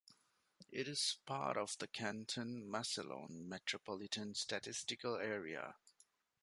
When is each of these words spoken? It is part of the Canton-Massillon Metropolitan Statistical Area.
It 0.71 0.87
is 0.87 1.17
part 1.27 1.57
of 1.57 1.77
the 1.77 1.85
Canton-Massillon 1.85 3.47
Metropolitan 3.47 4.33
Statistical 4.33 5.17
Area. 5.17 5.75